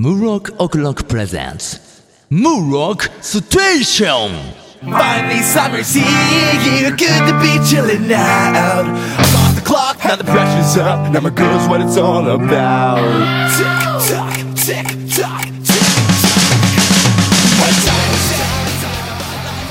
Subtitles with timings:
[0.00, 2.00] Murok O'Clock presents
[2.30, 4.32] Murok Station!
[4.80, 6.88] Finally, summer's here.
[6.88, 8.86] Good to be chilling out.
[8.86, 11.12] I'm off the clock, now the pressure's up.
[11.12, 12.96] Now my girl's what it's all about.
[13.52, 13.66] Tick
[14.08, 15.84] tock, tick tock, tick
[16.16, 16.40] tock.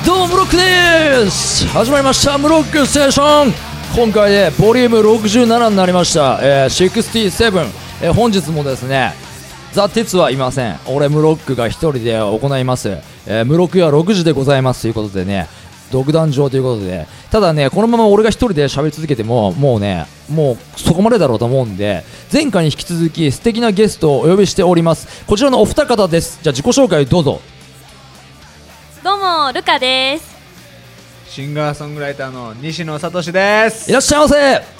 [0.06, 3.52] どうもムロックです始まりましたムロックステーション
[3.96, 7.66] 今回でボリューム67になりました、えー、67、
[8.04, 9.29] えー本日もですね
[9.72, 10.78] ザ・鉄はいません。
[10.86, 12.88] 俺ムロックが一人で行います、
[13.26, 15.48] えー、ムロックは6時でございますということでね
[15.92, 17.06] 独壇場ということで。
[17.30, 25.24] ただねこのまま俺が一人で喋り続けてももうねもうそこまでだろうと思うんで前回に引き続き素敵なゲストをお呼びしております。
[25.26, 26.40] こちらのお二方です。
[26.42, 27.40] じゃあ自己紹介どうぞ。
[29.04, 30.36] どうもルカです。
[31.28, 33.88] シンガーソングライターの西野聡です。
[33.88, 34.79] いらっしゃいませ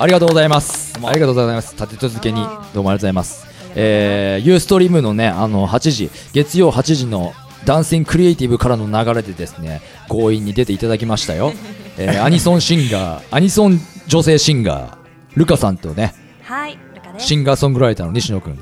[0.00, 0.96] ありがとうございます。
[1.02, 1.74] ありがとうございます。
[1.74, 3.48] 立て続けにどうもありがとうございます。
[3.74, 7.32] えー、ユーストリームのねあの8時月曜8時の
[7.64, 11.52] ダンシングクリエイティブからの流れでですね強引に出ていただきましたよ、
[11.98, 14.96] えー、 アニソンシンガーアニソン女性シンガー
[15.34, 17.26] ルカさんとねはい、ルカです。
[17.26, 18.58] シンガーソングライターの西野くん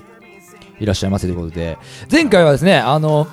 [0.80, 1.78] いらっしゃいませということで。
[2.10, 3.28] 前回はですねあの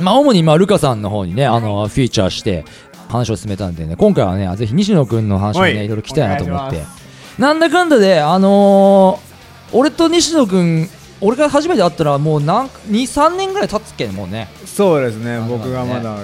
[0.00, 2.64] まあ主にまあルカさんの方にねあのフィーチャーして
[3.08, 5.74] 話を進めたんでね今回はねぜひ西野くんの話をはい。
[5.74, 6.99] ねいろいろ聞きたいなと思って
[7.40, 9.30] なんだかんだであのー
[9.72, 10.88] 俺と西野くん
[11.22, 14.48] 俺が初めて会ったらもうなん23年ぐらい経つっけもうね。
[14.66, 16.18] そうですねあ僕がまだ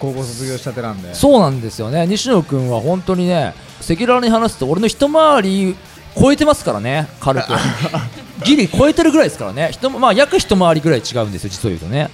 [0.00, 1.14] 高校卒業したてなんで。
[1.14, 2.06] そうなんですよね。
[2.08, 5.76] 西野くんは本当にね赤裸々に話すと俺の一回り
[6.20, 7.46] 超えてますからね軽く。
[8.44, 9.68] ギリ超えてるぐらいですからね。
[9.70, 12.10] 一まあ約一回りぐらい違うんですよ実を言うとね。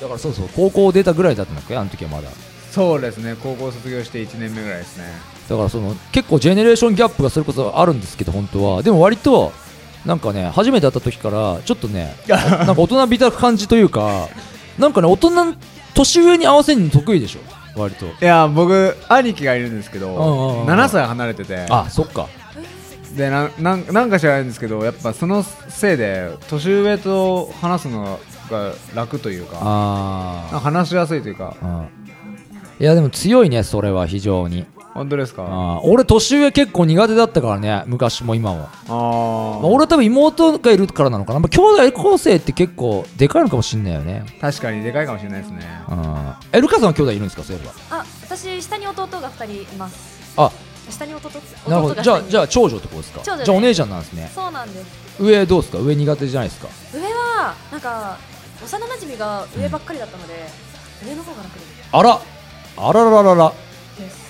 [0.00, 2.28] だからそうそう高校出たぐらいだったんだっけあの時はまだ。
[2.70, 5.04] そうですね高校卒業して1年目ぐらいですね
[5.48, 8.82] だからその結構ジェネレーションギャップがそれこそあるんですけど本当は。
[8.82, 9.52] でも割と
[10.04, 14.28] なんかね初めて会った時からちょっとね なんか大人びた感じというか
[14.78, 15.30] なんかね大人
[15.94, 17.80] 年上に合わせるの得意でしょ？
[17.80, 18.06] 割と。
[18.06, 21.66] いや僕兄貴がいるんですけどうんうんうん7歳離れてて。
[21.70, 22.26] あそっか。
[23.16, 28.18] でななんなんか知らないんですけどやっぱそのせいで年上と話すの
[28.50, 29.56] が楽というか
[30.62, 31.54] 話しやすいというか。
[31.62, 31.88] うん。
[32.78, 35.80] いやでも強いねそれは非常に本当ですか？
[35.84, 44.24] 俺年上結構苦手だったからね昔も今も、あまあ、ー俺は多分妹がいるからなのかな、まあ、兄弟構成って結構でかいのかもしんないよね。
[44.40, 45.64] 確かにでかいかもしれないですね。
[45.88, 46.34] うん。
[46.52, 47.72] えルカさんは兄弟いるんですかそういえば。
[47.98, 50.34] あ、私下に弟が二人います。
[50.36, 50.50] あ。
[50.88, 51.30] 下に弟。
[51.68, 52.02] なるほど。
[52.02, 52.42] じゃあじゃあ。
[52.44, 53.20] あ長女ってことですか？
[53.24, 54.30] 長女じゃあお姉ちゃんなんですね。
[54.34, 55.22] そうなんです。
[55.22, 55.78] 上どうですか？
[55.78, 56.68] 上苦手じゃないですか？
[56.94, 58.18] 上はなんか
[58.64, 60.34] 幼馴染が上ばっかりだったので、
[61.04, 61.66] 上の方が楽です。
[61.92, 62.20] あら。
[62.78, 63.50] あららららら。
[63.50, 63.65] です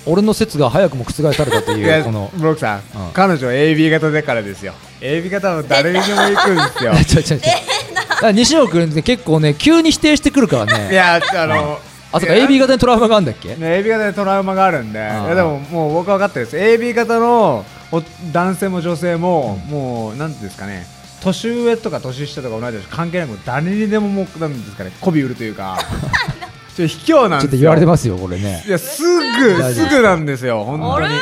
[0.07, 2.31] 俺の説が早くも覆されたというこの。
[2.35, 2.83] ブロックさん、うん。
[3.13, 4.73] 彼女 AB 型でからですよ。
[5.01, 6.93] AB 型は誰にでも行くんですよ。
[7.05, 8.31] ちょちょちょ。
[8.33, 10.89] 西野君って結構ね急に否定してくるからね。
[10.93, 11.79] いやあの
[12.13, 13.49] あそっかいや AB 型にトラウマがあるんだっけ？
[13.49, 16.83] ね AB 型でトラウマがあるんでいあーやでももう僕は分かってるんです。
[16.83, 18.03] AB 型のお
[18.33, 20.87] 男性も女性も、もうなんていうんですかね。
[21.23, 24.93] 年上とか年下とか同じです関係なく誰にでももうなんですかね。
[25.01, 25.79] 媚び売るというか
[26.77, 27.41] ちょっと卑怯なんですよ。
[27.41, 28.63] ちょっと言われてますよこれね。
[28.67, 29.89] いやすぐす。
[29.89, 31.15] ぐなんですよ本当に。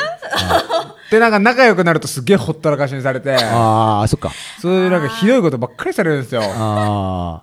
[1.11, 3.37] でなんか仲良くなるとすげえほったらかしにされて。
[3.37, 4.33] ああそっか。
[4.61, 6.43] そういうなんかひどいことばっかりされるんですよ。
[6.43, 7.43] あ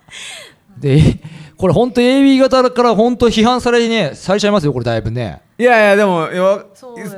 [0.78, 1.20] で
[1.56, 5.40] これ本当 AB 型から本当批判されねされちゃいますよこれだいぶね。
[5.58, 6.66] いやいやでもよ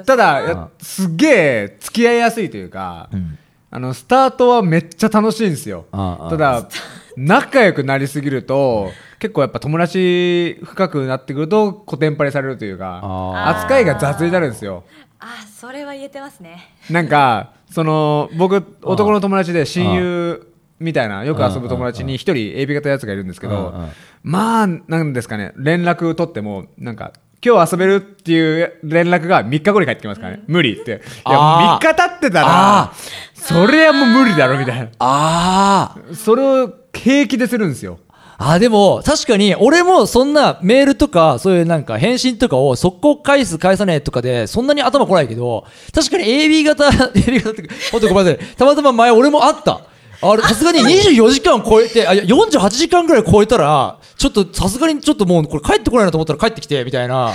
[0.06, 3.38] ただすげえ付き合いやすいというか、うん。
[3.71, 5.87] あのスタートはめっちゃ楽しいんですよ。
[5.91, 6.69] ただ
[7.16, 8.91] 仲良くなりすぎると
[9.24, 14.84] 結構やっぱ友達深くなってくるとコテンパレされるというかあ扱いが雑になるんですよ。
[15.18, 16.74] あ、それは言えてますね。
[16.90, 20.46] なんかその僕男の友達で親友
[20.78, 23.88] みたいなよく遊ぶ友達に一人 AB 型のやつがいるんですけどうんうん
[24.24, 30.42] まあなんですかね連絡取ってもなんか今日遊べるっていう連絡が3日後に返ってきますからね。
[30.48, 30.90] 無理って。
[30.90, 32.92] いやあー3日経ってたあら
[33.32, 38.00] それはもう無理だろみたいあなそれを平気でするんですよ
[38.38, 45.64] あでも確かに俺もそんなメールとかそういうなんか返信とかを速攻返す返さねえとかでそんなに頭来ないけど
[45.94, 48.46] 確かに AB 型 AB 型って ほんとごめんなさい。
[48.56, 49.82] たまたま前俺もあった。
[50.25, 57.32] あれさすがに24時間超えてあいや48時間ぐらい超えたらちょっとさすがにちょっともうこれ帰ってこないなと思ったら帰ってきてみたいな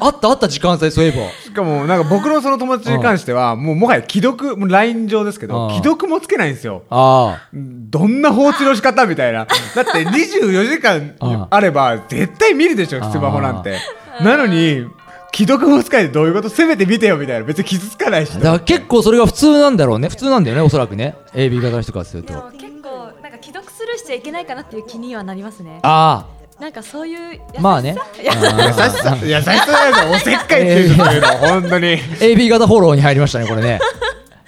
[0.00, 1.30] あったあった時間帯そういえば。
[1.42, 5.74] しかもなんか僕のその友達に関してはもうもはや既読もう LINE 上ですけどうん。
[5.76, 6.82] 既読もつけないんですよ。
[6.90, 7.48] ああ。
[7.54, 9.46] どんな放置の仕方みたいな。
[9.74, 13.78] だって24時間あれば絶対見るでしょ、スマホなんて。
[14.22, 14.86] なのに、
[15.34, 16.48] 既読も使えてどういうこと？
[16.48, 17.44] せめて見てよみたいな。
[17.46, 18.30] 別に傷つかないし。
[18.34, 20.08] だから結構それが普通なんだろうね。
[20.08, 21.14] 普通なんだよねおそらくね。
[21.34, 22.32] AB 型の人からすると。
[22.52, 22.88] 結構
[23.22, 25.80] なんか既既読スルーしちゃいけないかなっていう気にはなりますね。
[25.82, 26.26] あ
[26.60, 27.44] なんかそういう優しさ？
[27.58, 27.96] あまあね。
[28.22, 28.40] いや優
[28.72, 29.16] しさ？
[29.24, 31.04] 優しさないですよおせっかいっていうの
[31.38, 31.98] 本当に。
[32.20, 33.78] AB 型フォローに入りましたねこれね。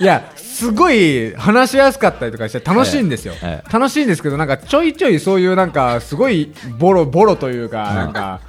[0.00, 8.40] いやすごい話しやすかったりとかして楽しいんですよ、ええ楽しいんですけどなんかちょいちょいそういうなんかすごいボロボロというか、なんか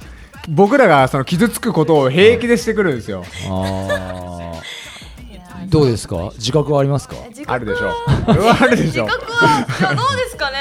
[0.50, 3.24] 僕らがその傷つくことを平気でしてくるんですよ、
[5.68, 6.32] どうですか？
[6.36, 7.14] 自覚はありますか？
[7.28, 7.92] 自覚あるでしょ。
[8.26, 9.66] あるでし自ょ覚は。
[9.78, 10.56] いやどうですかね。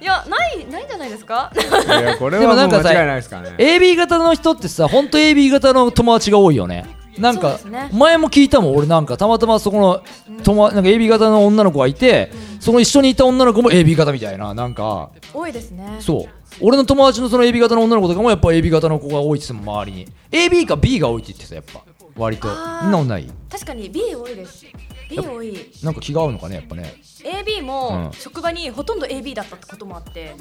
[0.00, 1.50] いやないないんじゃないですか？
[1.54, 3.56] いやこれでもなんかさはもう間違いないですからね。
[3.58, 6.86] AB 型の人ってさ本当 AB 型の友達が多いよね。
[7.18, 7.88] なんか、ね。
[7.94, 10.02] 前も聞いたもん俺なんかたまたまそこの
[10.44, 12.30] 友なんか AB 型の女の子がいて、
[12.60, 15.10] その一緒にいた女の子も AB 型みたいななんか。
[15.32, 15.96] 多いですね。
[15.98, 20.08] そう俺の友達のその AB 型の女の子とかもやっぱ AB 型の子が多いって言ってたもん周りに。
[20.30, 21.82] AB か B が多いって言ってたやっぱ。
[22.16, 22.48] 割と。
[22.48, 22.82] あー。
[22.84, 23.30] みんなもない？
[23.50, 24.64] 確かに B 多いです。
[25.10, 25.70] B 多い。
[25.82, 26.94] なんか気が合うのかねやっぱね。
[27.22, 28.18] AB もうん。
[28.18, 30.34] 職場にほとんど AB だったってこともあって。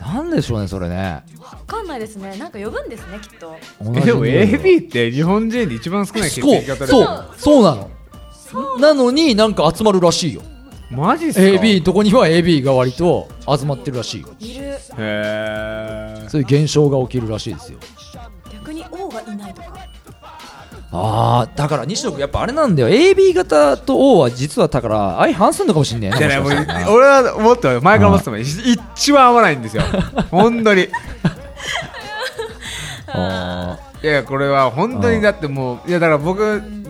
[0.00, 1.22] なんでしょうねそれね。
[1.38, 2.36] わかんないですね。
[2.38, 3.54] なんか呼ぶんですねきっと。
[3.82, 7.90] 同えでも AB って日本人で一番少ない血そう液型ですよそうそうなの。
[8.80, 10.42] なのになんか集まるらしいよ
[10.90, 14.20] マジっすか？AB とこには AB が割と集まってるらしい。
[14.22, 14.64] よいる。
[14.64, 17.78] へえそういう現象が起きるらしいですよ。
[18.52, 19.88] 逆に O がいないとか。
[20.92, 22.88] ああだから西野君やっぱあれなんだよ。
[22.88, 26.46] AB 型と O は実はだから相反するのかもしんねえなじゃあねも
[26.92, 28.40] 俺は思ってた前から思ってたもん。
[28.40, 29.84] 一番合わないんですよ。
[30.30, 30.88] 本当に。
[33.12, 36.40] あいやいやこれは本当にだってもういやだから僕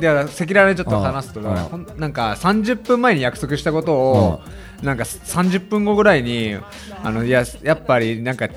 [0.00, 4.40] いや赤裸々にちょっと話すとなんか30分前に約束したことを
[4.82, 6.56] なんか30分後ぐらいに
[7.02, 8.48] あのいややっぱりなんか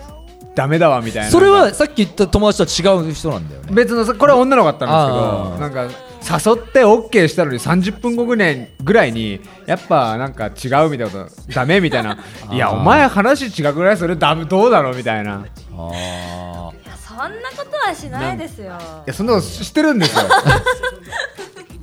[0.55, 1.29] ダメだわみたいな。
[1.29, 3.73] ーそれはさっき言った友達とは違う人なんだよね。
[3.73, 11.11] 別のこれは女の子だったんですけどなんか誘って OK したのに30分後ぐらいぐらいにやっぱなんか違うみたいなこ
[11.47, 12.19] とダメみたいな。
[12.53, 13.97] いやお前話違くない？
[13.97, 14.95] それダメどうだろう？
[14.95, 15.31] みたいな。
[15.31, 15.35] い
[15.75, 16.82] あいや
[17.18, 18.74] そんなことはしないですよ。
[19.06, 20.24] やそんなことしてるんですよ。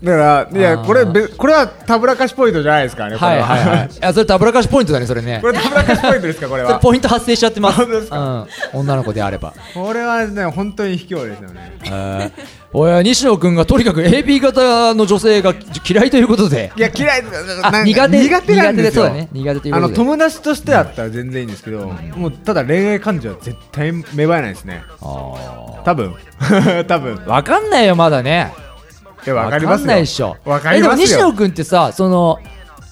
[0.03, 3.69] だからいやこれべこれはたぶらかしポイントじゃないですからねこれはいはい。
[3.69, 3.85] は。
[3.85, 5.41] いいやそれたぶらかしポイントだねそれね。
[5.43, 7.83] これたぶらかしポイントですかこれそれはポイント発生しちゃってます。
[7.85, 9.53] うん、女の子であれば。
[9.75, 12.33] これはね本当に卑怯ですよね
[12.73, 15.55] 西野君がとにかく AB 型の女性が
[15.89, 16.73] 嫌いということで。
[16.77, 17.23] いや嫌い
[17.85, 19.03] 苦手苦手なんですよ。
[19.03, 19.29] 苦手そうだね。
[19.33, 19.87] 苦手ということで。
[19.87, 24.85] あの友達としてだったら全然いいんですけど、もうただ恋愛感情は絶対芽生えないですね。
[25.01, 26.15] あ多分。
[26.87, 27.17] 多分。
[27.27, 28.53] ーわかんないよまだね。
[29.27, 29.81] いやわかりますよ。
[29.81, 30.37] わかんないっしょ。
[30.45, 31.07] わかりますよ。
[31.07, 32.39] えでも西野君ってさその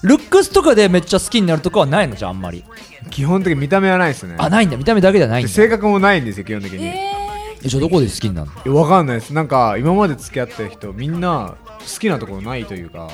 [0.03, 2.65] ルックスとかでめっちゃ好きになるとかはないのじゃああんまり。
[3.11, 4.35] 基本的に見た目はないですね。
[4.37, 4.75] あないんだ。
[4.75, 5.51] 見た目だけではないんだ。
[5.51, 7.18] 性格もないんですよ基本的に、え
[7.63, 8.73] えじゃあどこで好きになるの？
[8.73, 9.33] いやわかんないです。
[9.33, 13.09] なんか今まで付き合ってる人みんな好きなところないというか。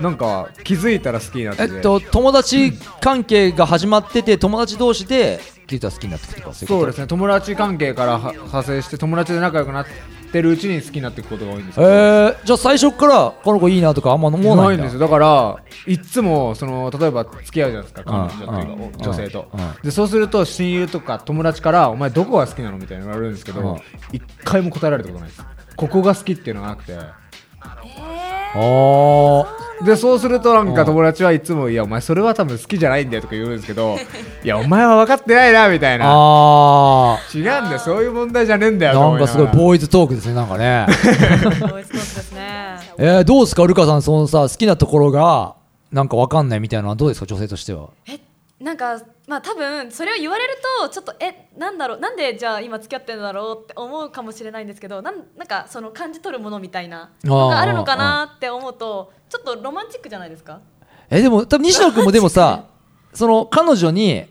[0.00, 1.74] なんか気づいたら好きになってて。
[1.76, 7.04] えっと友達関係が始まってて友達同士で気づいたら好きになってくとかそうですね。
[7.04, 9.86] ね友達関係からは派生して友達で仲良くなっ
[10.32, 14.64] てるうちに好きになっていくことが多いんですけど、えー、じゃあ最初からこの子いいなとかあんま思わないんだ。
[14.64, 14.98] ないんですよ。
[15.00, 15.56] だから
[15.86, 18.04] いっつもその例えば付き合うじゃないですか。
[18.04, 19.48] 彼女っていうかうんお女性と。
[19.52, 23.80] うんでそうすると親友とか友達からお前どこが好きなのみたいな言われるんですけうんど
[24.12, 25.44] 一回も答えられたことないです。
[25.76, 26.96] ここが好きっていうのがなくて。
[26.96, 33.96] あーでそうするとなんか友達はいつもいやお前それは多分好きじゃないんだよとか言うんですけど
[34.42, 36.06] いやお前は分かってないなみたいな。
[36.08, 40.86] あ違うんだよそういう問題じゃねえんだよーなんかすごいボーイズトークですねなんかね。
[40.88, 42.76] ー、ボイストークですね。
[42.98, 45.54] えー、どうですかルカさんそのさ好きなところが
[45.92, 47.88] なんかわかんないみたいなのはどうですか女性としては？
[48.08, 48.18] え
[48.64, 60.60] なんかまあ多分それを言われるとちょっとえなんだろうなんでじゃあ今付き合ってるんだろうって思うかもしれないんですけどなんなんかその感じ取るものみたいなのがあるのかなって思うとちょっとロマンチックじゃないですか？
[61.10, 62.64] えでも多分西野君もでもさ
[63.12, 64.24] その彼女に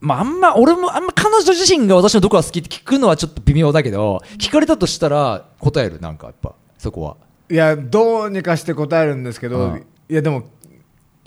[0.00, 6.00] まああんま俺もあんま彼女自身が私のどこが好きって聞くのはちょっと微妙だけど聞かれたとしたら答える？
[6.00, 7.16] なんかやっぱそこは。
[7.50, 10.44] いやどうにかして答えるんですけど、うんいやでも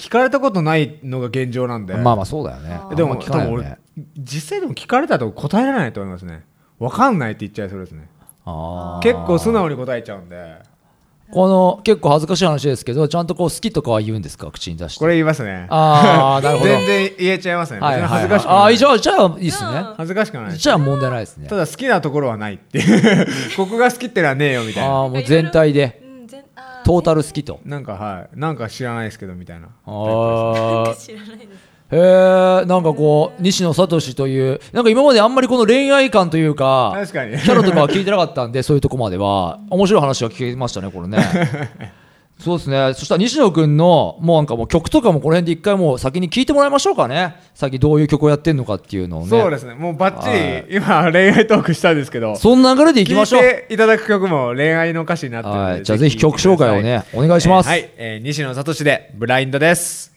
[0.02, 1.96] 聞かれたことないのが現状なんで。
[1.96, 2.80] まあまあそうだよね。
[2.96, 3.26] でもね。
[3.26, 3.78] 多分俺
[4.18, 6.44] 実際でも聞かれたと答えられないと思いますね。
[6.80, 8.10] 分かんないって言っちゃいそうですね。
[9.04, 10.56] 結構素直に答えちゃうんで。
[11.32, 14.52] この結構恥ずかしい話ですけどちゃんとこう好きとかは言うんですか？
[14.52, 15.00] 口に出して。
[15.00, 15.68] これ言いますね。
[15.70, 16.70] ああなるほど。
[16.72, 18.74] 全然言えちゃいますね、はい恥ずかしくああない。
[18.74, 19.84] ーじゃあじゃあいいっすね。
[19.98, 20.46] 恥ずかしくない。
[20.48, 21.48] ですじゃあ問題ないですね。
[21.48, 23.28] ただ好きなところはないっていう。
[23.56, 24.90] ここが好きってのはねえよみたいな。
[24.90, 26.01] ああもう全体で
[26.84, 27.60] トータル好きと。
[27.66, 28.40] なんかはい。
[28.40, 29.68] なんか知らないですけどみたいな。
[29.86, 31.72] ああ知らないです。
[31.92, 37.38] へえなんかこう西野聡というなんか今まであんまりこの恋愛観というか確かに。
[37.38, 39.60] キャラとかは聞いてなかったんでそういうとこまでは。
[39.70, 41.18] 面白い話が聞けましたねこれね
[42.42, 42.94] そうですね。
[42.96, 47.36] そしたら西野君のもうなんかもう曲とかもこの辺で一回もう先に聞いてもらいましょうかね。
[47.54, 49.30] 先どういう曲をやってんのかっていうのをね。
[49.30, 49.76] そうですね。
[49.76, 50.66] もうバッチはい。
[50.68, 53.42] リ今恋愛トークしたんですけどその流れでいきましょう。
[53.42, 55.84] 聞いていただく曲も恋愛の歌詞になってるので、はい。
[55.84, 57.70] じゃあぜひ曲紹介をねお願いします。
[57.70, 60.12] はい、えー西野聡でブラインドです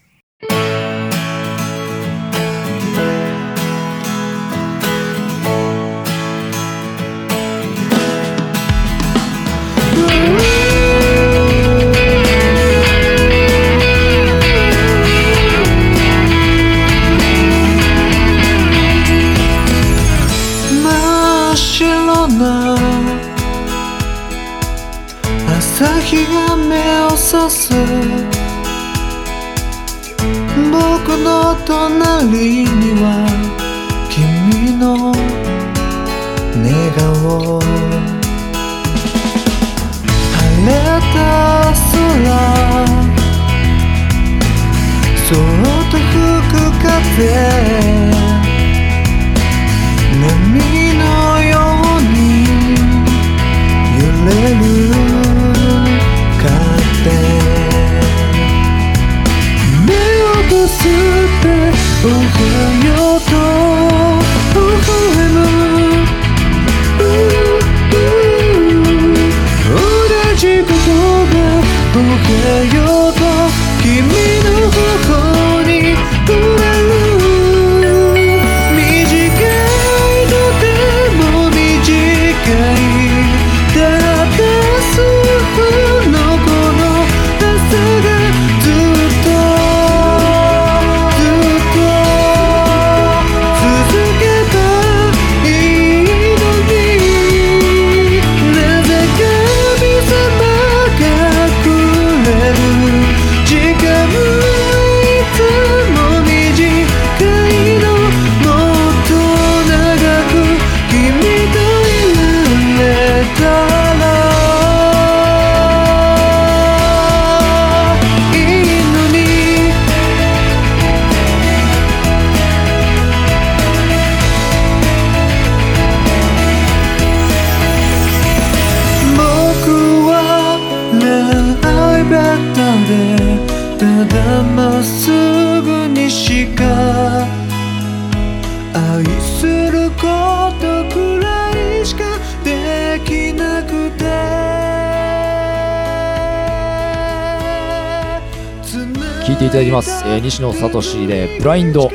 [149.27, 151.91] 聴いていただきます、えー西野聡で「ブラインド」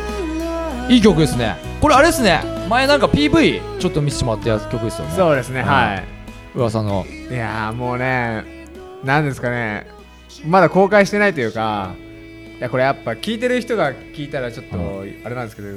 [0.89, 1.57] いい曲ですね。
[1.79, 2.41] これあれですね。
[2.67, 5.13] 前なんか PV ちょっと見せてもらったやつ曲ですよね。
[5.15, 5.67] そうですね、うん。
[5.67, 6.03] はい。
[6.55, 7.05] 噂の。
[7.29, 8.43] いやーもうね
[9.03, 9.85] なんですかね。
[10.47, 11.93] まだ公開してないというか
[12.57, 14.75] いやこれやっぱ聞いてる人が聞いたらちょっと
[15.23, 15.67] あれなんですけど、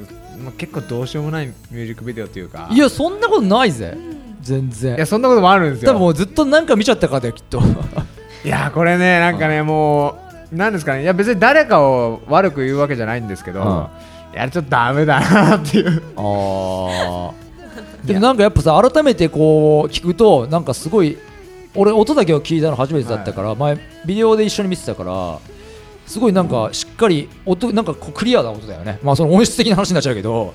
[0.42, 2.71] まあ、結構どうしようもないミュージックビデオというか。
[2.73, 3.94] いやそんなことないぜ。
[4.40, 4.97] 全然。
[4.97, 5.90] いやそんなこともあるんですよ。
[5.90, 7.61] 多分もうずっとなんか見ちゃったからだよきっと。
[8.44, 10.22] いやこれねなんかねもう
[10.52, 11.02] なんですかね。
[11.02, 14.37] いや別に誰かを悪く言うわけじゃないんですけど、うん。
[14.37, 16.02] いやちょっとダメだなっていう。
[16.16, 17.32] あー。
[18.06, 21.16] でもなんかやっぱさ改めてこう聞くとなんかすごい
[21.75, 25.38] 俺音だけを聞いたの初めてだったから、前ビデオで一緒に見てたから
[26.06, 28.99] すごいなんかしっかり音なんかこうクリアな音だよね。
[29.02, 30.52] まあその音質的な話になっちゃうけど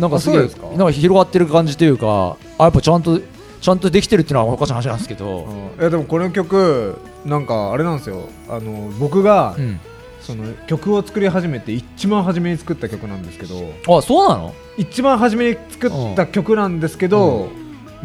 [0.00, 0.66] なんかすげえそうですか？
[0.68, 3.20] なんか広がってる感じというかあやっぱちゃんと
[3.62, 5.80] ちゃんとできてるっていうのはおかしな話なんですけど、うん。
[5.80, 8.28] いやでもこの曲なんかあれなんですよ。
[8.48, 9.80] あの僕が、うん、
[10.20, 13.54] その曲を作り始めて一番初めに作った曲なんですけど。
[13.98, 14.52] あそうなの？
[14.76, 17.50] 一番初めに作った曲なんですけど、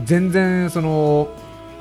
[0.05, 1.27] 全然その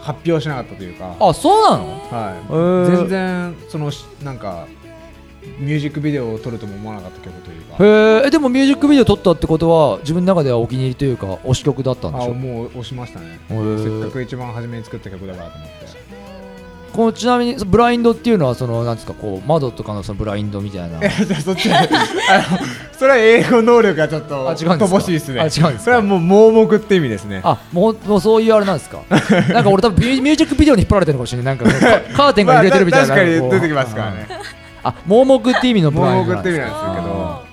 [0.00, 1.84] 発表しなかったというか、あそうなの？
[2.10, 2.52] はい。
[2.52, 2.96] ー。
[2.96, 4.66] 全然そのしなんか
[5.58, 7.76] ミュージックビデオを撮るとも思わなかった曲というか。
[7.84, 8.26] へー。
[8.26, 12.30] えでもミュージックビデオ撮ったってことは自分の中ではお気に入りというか推し曲だったんでしょ？
[12.32, 13.38] あもう押しましたね。
[13.48, 15.76] せっかく一番初めに作った曲だからと思って。
[16.92, 20.98] このちなみにブラインドっていうのはそのなんですかこう窓とかのそのブラインドみたいな。
[21.44, 21.70] そっち。
[21.70, 21.88] あの
[22.98, 25.40] それは英語能力がちょっと乏しいですね。
[25.40, 25.78] あ違うんですか？
[25.80, 27.42] それはもう盲目って意味ですね。
[27.44, 29.00] あもうもうそういうあれなんですか？
[29.52, 31.58] なんか俺多分ミュージックビデオに引っ張られてるのかもしれない。
[31.58, 31.70] なんか
[32.10, 34.28] カカーテンが揺れてるみたいな、まあた確かに出てきますからね
[34.88, 37.46] あ盲目って意味のブラインド盲目って意味ななんんですけど。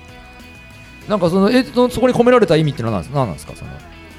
[1.08, 3.54] なんかそのえそそこに込められた意味ってのは何です何なんですか？
[3.54, 3.70] その。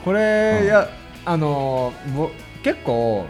[0.04, 0.66] これ、うん。
[0.66, 0.88] いや
[1.26, 2.30] あのーぼ
[2.64, 3.26] 結構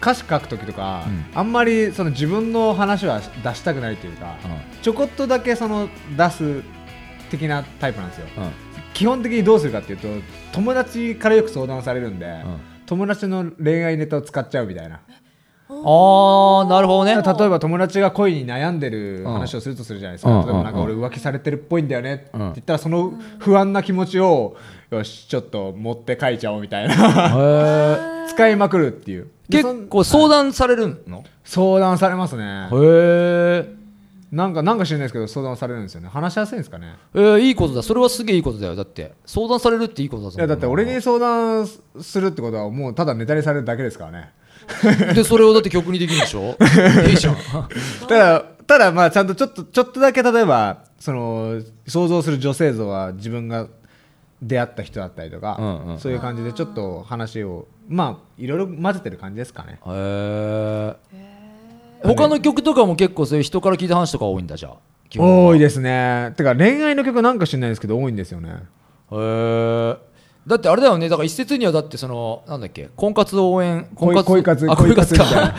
[0.00, 1.24] 歌詞書くときとか、うん。
[1.34, 4.36] あんまりその自分の話は出したくないというか、
[4.82, 6.62] ちょこっとだけその出す
[7.30, 8.26] 的なタイプなんですよ。
[8.36, 8.50] うんうん。
[8.92, 10.08] 基本的にどうするかっていうと
[10.52, 12.60] 友達からよく相談されるんで、うん。
[12.84, 15.00] 友達の恋愛ネタを使っちゃうみたいな
[15.72, 17.14] ああなるほどね。
[17.14, 20.46] 例えば友達が恋に悩んでる話をするとするじゃないですか、うん。
[20.46, 22.40] 例えばなんか俺浮気されてるっぽいんだよねってうん。
[22.40, 24.56] 言ったらその不安な気持ちを
[24.90, 28.26] よしちょっと持って書いちゃおうみたいな。
[28.28, 29.28] 使いまくるっていう。
[29.50, 31.24] 結構相談されるの？
[31.44, 32.68] 相談されますね。
[32.72, 33.80] へえ
[34.30, 36.08] なんかなんか知らないですけど相談されるんですよね。
[36.08, 36.94] 話しやすいんですかね？
[37.14, 37.82] えー、いいことだ。
[37.82, 38.76] それはすげえいいことだよ。
[38.76, 40.38] だって相談されるっていいことだぞ。
[40.38, 44.30] いやだって俺に相談するってことはもうただネタにされるだけですからね
[45.14, 46.56] でそれをだって曲にできるんでしょ？
[47.08, 47.36] いいじゃん。
[48.08, 53.66] ただただまあちゃんとちょっとちょっとだけ例えばその想像する女性像は自分が
[54.42, 55.98] 出会った人だったりとか、うんうん。
[55.98, 59.80] そういう感じでちょっと話をまあいろいろ混ぜてる感じですかね。
[59.86, 61.30] へえ
[62.02, 64.74] 他の曲とかも結構そういう人から聞いた話とか多いんだじゃあ
[65.18, 66.32] 多いですね。
[66.36, 68.50] てか恋愛の曲なんか知らないですけど多いんですよね。
[68.50, 69.96] へえ
[70.46, 71.08] だってあれだよね。
[71.08, 75.54] だから一説にはだってそのなんだっけ婚活応援婚活恋活あ恋活か恋活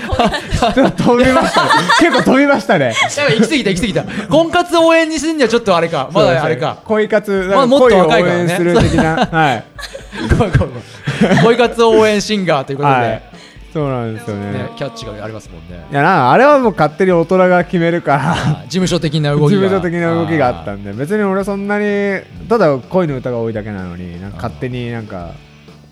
[0.70, 1.70] みちょっと飛びましたね。
[2.00, 2.94] 結構飛びましたね。
[3.18, 4.28] やばい行き過ぎた行き過ぎた。
[4.28, 6.10] 婚活応援にするにはちょっとあれか。
[6.12, 6.78] まだあれか。
[6.86, 8.56] 恋活まあもっと若いからね。
[8.56, 9.16] する的な。
[9.32, 9.64] はい。
[11.44, 13.31] 恋活応援シンガーということで、はい
[13.74, 14.52] そうなんですよね。
[14.52, 15.86] ね、キャッチがありますもんね。
[15.92, 18.34] いやなあれはもう勝手に大人が決めるから。
[18.34, 19.48] あ事務所的な動きが。
[19.50, 25.32] 事務所的な動きがあったんで別に俺そんなにただ恋の歌が多いだけなのになんか勝手になんか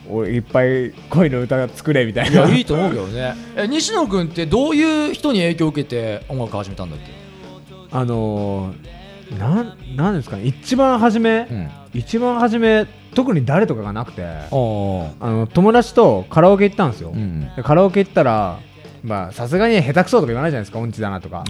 [0.10, 3.36] おいっぱい恋の歌が作れみたいいやないいと思うけどね。
[3.56, 7.06] え西野君ってどういう人に影響を受けて音楽始めたんだっけ？
[7.92, 10.44] あのー、なんなんですかね。
[10.46, 11.72] 一番初め、ん。
[11.94, 18.60] 一番初め特に誰とかがなくてああの友達とカラオケ行ったんですよ、うんでカラオケ行ったら
[19.04, 21.46] まあさすがに下手くそとか言わないじゃないですか音痴だなとか。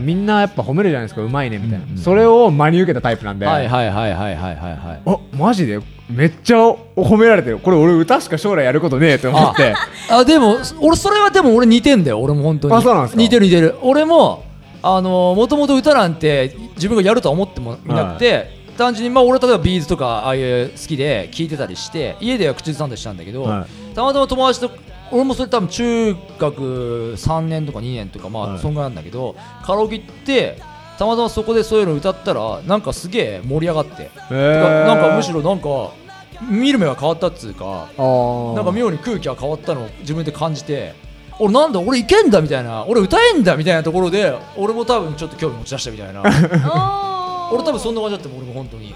[0.00, 5.02] みんなやっぱ褒めるじゃないですかうまいねみたいな、うんうんそれを真に受けたタイプなんで、はいはいはいはいはいはいはい。
[5.06, 5.80] あマジで？
[6.10, 7.58] めっちゃ褒められてる。
[7.60, 9.72] これ俺歌しか将来やることねえと思って。
[10.10, 12.20] あでも俺それはでも俺似てんだよ。
[12.20, 12.74] 俺も本当に。
[12.74, 13.22] あそうなんですか？
[13.22, 13.76] 似てる似てる。
[13.80, 14.44] 俺も
[14.82, 24.70] あのもともと歌なんて自分がやるとは思ってもいなくて、単純にまあ俺例えばビーズとかああいう好きで聴いてたりして家では口ずさんだりしたんだけど、はたまたま友達と
[25.10, 28.56] 俺もそれ多分中学3年とか2年とかまはい。
[28.56, 30.58] あそんぐらいなんだけど、カラオケ行って
[30.98, 35.92] たまたまそこでそういうの歌ったらなんかすげえ盛り上がって、へてかーなんかむしろなんか
[36.48, 37.88] 見る目が変わったっつうか。
[37.96, 40.94] なんか妙に空気が変わったのを自分で感じて
[41.38, 46.22] 俺なんだ俺いけんだみたいな俺歌えんだみたいなところで俺も多分ちょっと興味持ち出したみたいな
[47.52, 48.94] 俺多分そんな感じだったもん俺も本当に。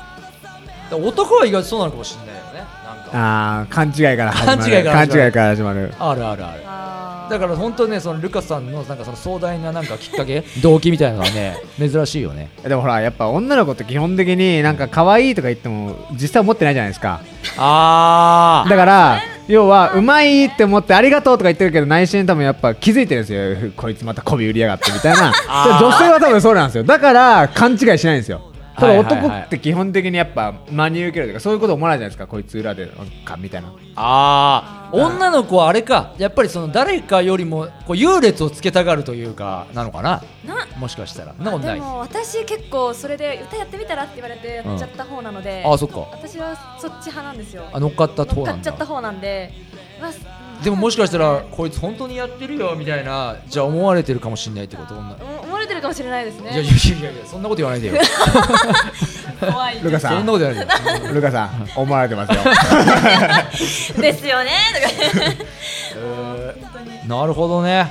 [0.88, 3.11] 男は意外とそうなのかもしれないよねなんか。
[3.61, 4.62] あー勘違いから始まる。
[4.62, 5.16] 勘違いから始まる。
[5.16, 5.95] 勘違いから始まる。
[5.99, 6.62] あるあるある。
[7.29, 12.51] だから本当ねそのルカさんのなんかその壮大ななんかきっかけ動機みたいなのはね 珍しいよね。
[12.62, 17.21] でもほらやっぱ女の子って基本的になんか可愛いとか言っても実際思ってないじゃないですか。
[17.59, 23.73] あだから要はうまいって思ってありがとうとか言ってるけど内心多分やっぱ気づいてるんですよ。
[23.77, 25.33] こいつまた媚び売りやがってみたいな。
[25.81, 26.85] 女性は多分そうなんですよ。
[26.85, 28.41] だから勘違いしないんですよ
[28.79, 32.91] ただ男って基本的にやっぱ真に受けるというかそういうこと思わないじゃないですかこいつ裏で
[33.25, 33.73] かみたいな。
[33.97, 41.33] あー女の子はあれかやっぱりその誰かよりもこう優劣をつけたがるというかなのかななもしかしたら。
[41.35, 41.75] なことない。
[41.77, 46.01] でも私結構それで歌やってみたらって言われてやっちゃった方なので、ああそっか。
[46.12, 47.65] 私はそっち派なんですよ。
[47.73, 48.61] あ乗っかった方なんだ。
[48.61, 49.53] っちゃった方なんで、
[50.01, 50.12] まあ
[50.62, 54.95] でももしかしたらこいつ本当にやってるよみたいなじゃあ思われてるかもしれないってこと？
[54.97, 55.15] 女
[55.66, 56.50] てるかもしれないですね。
[56.50, 57.94] やいやいやいやそんなこと言わないでよ。
[59.40, 59.81] 怖い。
[59.83, 60.12] ルカさん。
[60.18, 61.12] そんなこと言わないでよ。
[61.14, 62.38] ルカさん思われてますよ。
[64.02, 64.50] ですよね。
[67.07, 67.90] なるほどね。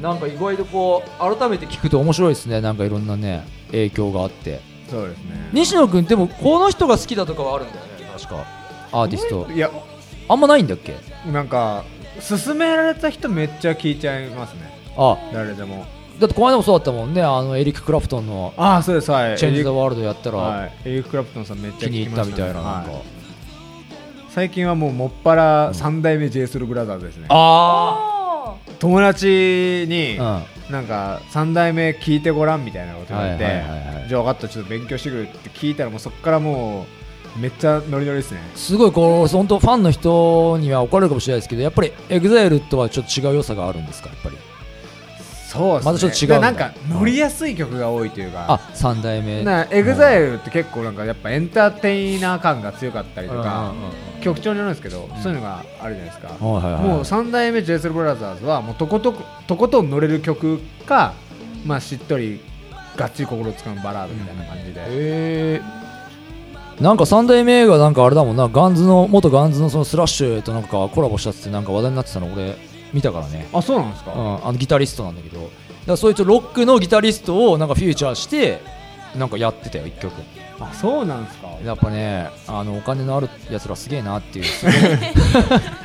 [0.00, 2.60] なんか意外とこう改めて聞くと面白いですね。
[2.60, 4.60] なんかいろんなね影響があって。
[4.90, 5.48] そうですね。
[5.52, 7.90] 西野君でもこの人が好きだとかはあるんだよね。
[8.18, 8.44] 確か。
[8.92, 9.46] アーティスト。
[9.52, 9.70] いや
[10.28, 10.96] あんまないんだっけ？
[11.30, 11.84] なんか
[12.46, 14.70] 勧められた人めっちゃ聞いちゃいますね。
[14.96, 15.16] あ。
[15.34, 15.84] 誰でも
[16.20, 18.52] だってこの間もそうだったもんねあのエリック・クラプトンの。
[18.56, 19.10] ああそうです。
[19.10, 20.38] はい「チェンジ・ザ・ワールド」やったら。
[20.38, 20.72] はい。
[20.84, 23.20] エリック・クラプトンさんめっちゃ気に入ったみたいななんか、はい
[24.30, 27.26] 最近はもうもっぱら三代目 j ソ u l ブラザーズですね。
[27.30, 28.74] あおー。
[28.78, 33.62] 友達にあなんか三代目聞いてごらんみたいなこと言われて
[34.08, 36.86] じゃあ分かったちょっと勉強してくるって聞いたらもうそこからも
[37.36, 38.40] うめっちゃノリノリですね。
[38.54, 44.36] すごいこう本当ファンの人には怒られるかもしれないですけどやっぱり EXILE とはちょっと違う良さがあるんですかやっぱり？
[45.50, 45.92] そうですね。
[45.92, 48.46] またちょっと違うなんか乗りやすい曲が多いというか。
[48.48, 49.42] あ三代目。
[49.42, 53.74] なエグザイルって結構なんかやっぱエンターテイナー感が強かったりとか
[54.20, 56.28] 曲調によるんですけどそういうのがあるじゃないですか。
[56.28, 56.82] はいはいはい。
[56.82, 61.14] もう三代目 j s o u l ブラザーズはもうとことことことん乗れる曲か
[61.66, 62.40] まあしっとり
[62.96, 64.80] がっちり心をつかむバラードみたいな感じで。
[64.86, 65.60] え。
[66.78, 68.46] ー、なんか三代目がなんかあれだもんな。
[68.48, 73.48] ガンズの元ガンズのそのスラッシュとなんかコラボしたっつってなんか話題になってたの俺見たからね。
[73.52, 75.40] あそうなんですか、うん、あのギタリストなんだけど。
[75.40, 75.52] だか
[75.86, 78.60] らそいつロックのギタリストをなんかフューチャーして
[79.16, 80.12] なんかやってたよ一曲。
[80.60, 81.48] あそうなんですか？
[81.64, 84.44] やっぱねあのお金のあるやつらすげえなっていう。
[84.44, 84.78] すごいい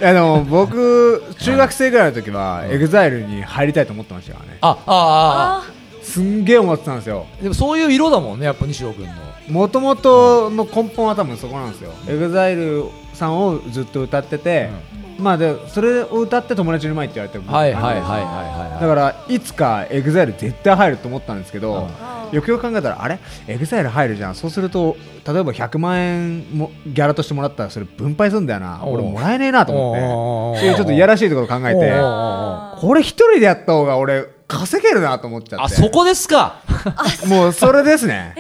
[0.02, 4.58] やでも僕中学生ぐらいの時はエグザイルに入りたいと思ってましたからね。
[4.62, 5.58] ああああ。
[5.60, 5.64] あ
[6.04, 7.26] すんげえ思ってたんですよ。
[7.42, 9.14] でもそういう色だもんねやっぱ西野君の。
[9.48, 14.70] もともとの根本は多分そこなんですよ、エグザイルさんをずっと歌ってて、
[15.18, 18.82] まあでそれを歌って友達の前って言われてはいはいはいはいはい。
[18.82, 23.20] だからいつかエグザイル絶対入ると思ったんですけど、ーよくよく考えたらあれ？
[23.48, 24.36] エグザイル入るじゃん。
[24.36, 28.84] そうすると例えば100万円もギャラとしてもらったらそれ分配するんだよな。
[28.84, 30.60] 俺もらえねえなと思って。
[30.62, 35.64] そういうちょっといやらしいところ考えてこれ一人でやった方が俺稼げるなと思っちゃって。
[35.66, 36.62] あそこですか？
[37.28, 38.36] もうそれですね。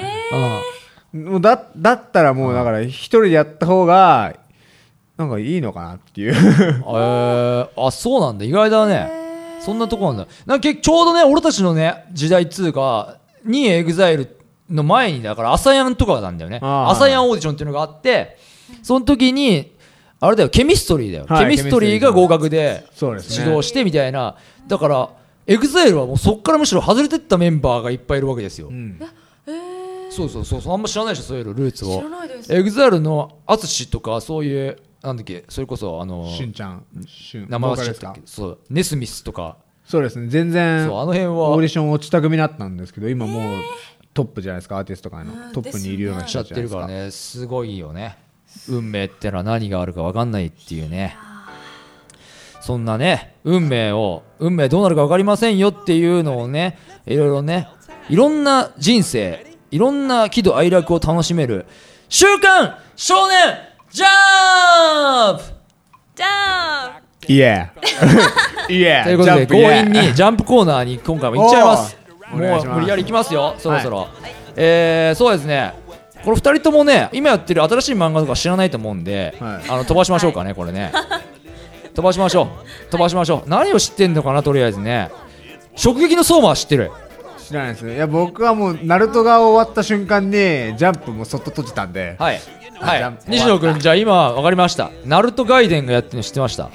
[1.14, 1.26] うん。
[1.32, 4.36] もうだだったらもうだから一人でやった方が
[5.18, 6.34] なんかいいのかなっていう。
[6.34, 8.46] えー、あそうなんだ。
[8.46, 9.10] 意外だね。
[9.62, 10.28] そんなとこなんだ。
[10.46, 14.38] なんか結ちょうどね俺たちのね時代っつうかにエグザイル
[14.70, 16.60] の前にだから ASAYANとかなんだよね。
[16.62, 18.38] あー ASAYANオーディションっていうのがあって
[18.84, 19.74] その時に
[20.20, 23.46] あれだよ CHEMISTRYだよ、はい CHEMISTRYが合格でそうですね。
[23.46, 24.38] 指導してみたいな。
[24.68, 25.10] だから
[25.48, 29.00] エグザイルはもうそっからむしろ外れてったメンバーがいっぱいいるわけですよ、うん。
[30.10, 30.74] そうそうそうそう。
[30.74, 31.98] あんま知らないでしょそういうのルーツを。
[31.98, 32.54] 知らないです。
[32.54, 35.46] エグザイルの淳とかそういうなんだっけ？
[35.50, 38.22] それこそあのしゅんちゃんしゅん名前忘れてたっけ？
[38.26, 38.60] そう。
[38.70, 39.58] ネスミスとか。
[39.86, 40.28] そうですね。
[40.28, 41.32] 全然そうあの辺は。
[41.52, 43.62] オーディション落ちた組だったんですけど今もう
[44.14, 45.34] トップじゃないですかアーティスト界の。
[45.34, 47.12] うんトップにいるようなしちゃ人たちじゃってるからね。
[47.12, 48.18] すごいよね。
[48.70, 51.16] 運命ってのは何があるか分かんないっていうね。
[52.62, 57.68] そんなね運命を運命どうなるか分かりませんよっていうのをねいろいろね
[58.10, 61.68] いろんな人生いろんな喜怒哀楽を楽しめる
[62.10, 63.38] 「週刊少年
[63.92, 64.16] ジャンプ!
[67.28, 67.80] じゃあ
[68.70, 71.98] イエーイエーということで強引にジャンプコーナーに今回も行っちゃいます。
[72.32, 73.56] もう無理やり行きますよ。
[73.58, 74.08] そろそろ、
[74.56, 75.74] えーそうですね。
[76.24, 79.70] この2人ともね今やってる新しい漫画とか知らないと思うんで、はい。
[79.70, 80.92] あの飛ばしましょうかね、これね。
[81.94, 82.92] 飛ばしましょう。
[82.92, 83.50] 飛ばしましょう。
[83.50, 85.12] 何を知ってんのかなとりあえずね。
[85.84, 86.92] 直撃の相馬は知ってる。
[87.38, 92.16] 知らないですいや僕はもうナルトが終わった瞬間にジャンプもそっと閉じたんで。
[92.18, 92.42] はい。
[92.80, 93.18] はい。
[93.28, 94.90] 西野君じゃあ今分かりました。
[95.06, 96.72] ナルトガイデンがやってるの知ってました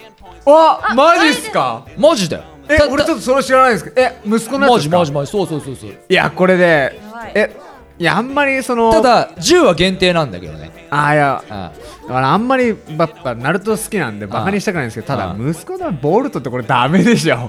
[0.46, 1.86] あマジっすか？
[1.96, 4.00] マジだよえた俺ちょっとそれ知らないんですけど。
[4.00, 4.98] え息子のやつですか？
[4.98, 5.30] マジマジマジ。
[5.30, 5.90] そうそうそうそう。
[5.90, 7.00] いやこれで
[7.34, 7.56] え
[7.98, 10.70] いやあんまりそのただ10は限定なんだけどね。
[10.90, 11.42] あいや。
[11.50, 11.72] あ
[12.10, 12.76] だからあんまりやっ
[13.22, 15.36] ぱナルト好きなんでバカにしたくないんですけどただあ。
[15.38, 17.48] 息子のボルトってこれダメでしょ。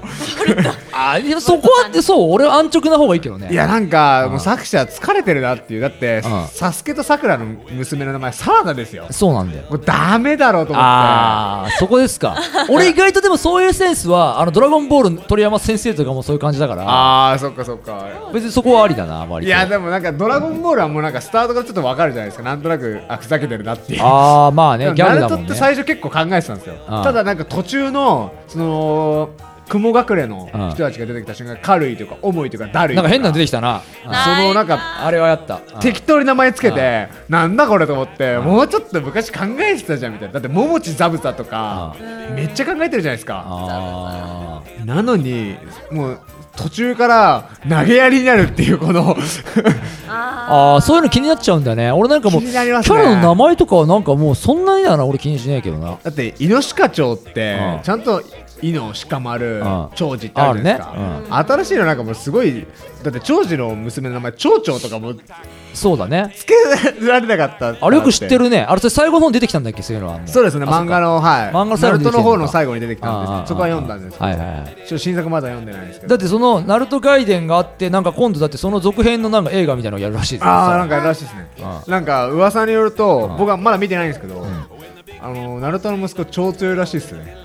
[0.93, 3.49] あいやそこはってそう俺は安直な方がいいけどね。
[3.51, 5.81] いやなんかうんもう作者疲れてるなっていう。
[5.81, 6.47] だってうん。
[6.49, 9.07] サスケとさくらの娘の名前サラダですよ。
[9.09, 9.63] そうなんだよ。
[9.67, 10.87] もうダメだろうと思って。
[10.87, 12.37] ああそこですか。
[12.69, 16.83] 俺意外とでもそういうセンスはあのドラゴンボールの鳥山先生とかもそういう感じだから。
[16.83, 18.05] ああそっかそっか。
[18.31, 22.43] 別にそこはありだな割といやでもなんかドラゴンボールはもうなんかスタートがちょっとわかるじゃないですか。
[22.43, 24.03] なんとなくあふざけてるなっていう。
[24.03, 26.75] ああまあねギャナルトってグだもんね最初結構考えてたんですよ。
[26.87, 27.03] うん。
[27.03, 29.29] ただなんか途中のその
[29.69, 33.81] 雲隠れの人たちが出てきた瞬間軽いとか重いとかだるいなんか変なの出てきたな。
[34.05, 34.11] うん。
[34.11, 35.61] なそのなんかあれはやった。
[35.75, 35.79] うん。
[35.79, 40.33] 適当に名前つけてなんだこれと思ってもうちょっと昔考えてたじゃんみたいな。
[40.33, 41.95] だって桃地ザブザとか
[42.35, 43.45] めっちゃ考えてるじゃないですか。
[43.47, 45.55] あなのに
[45.89, 46.19] もう
[46.61, 49.17] 途中から投げやりになるっていうこの。
[50.07, 51.91] ああーそういうの気になっちゃうんだね。
[51.91, 55.97] 俺なんかもう気キャラの名前とかはなんかもうそんなにだな俺気にしないけどな。
[56.03, 57.83] だってイノシカチョウってうん。
[57.83, 58.21] ちゃんと
[58.61, 59.89] イノシカ丸うん。
[59.95, 61.29] 長寿ってあるじゃないですあるね。
[61.29, 62.65] か新しいのなんかもうすごい
[63.03, 65.13] だって長寿の娘の名前長長とかも
[65.73, 66.33] そうだね。
[66.35, 66.53] つけ
[67.05, 67.85] られなかった。
[67.85, 68.61] あれよく知ってるるね。
[68.61, 69.81] あれそれ最後の方に出てきたんだっけ？
[69.81, 70.65] そういうのはもそうですね。
[70.65, 71.47] 漫画のはい。
[71.49, 74.25] 漫画のナルトの方の最後に出てきたんでそこは読んだんですけど。
[74.25, 74.65] はいはいはい。
[74.65, 76.09] ちょっと新作まだ読んでないんですけど。
[76.09, 80.51] だってそのナルトガイデンがあってなんか今度だってその続編のなんか映画みたいなのをやるらしいですよ。
[80.51, 81.47] ああなんかやるらしいですね。
[81.61, 83.37] あなんか噂によるとん。
[83.37, 84.45] 僕はまだ見てないんですけど
[85.21, 87.37] あのナルトの息子超強いらしいですね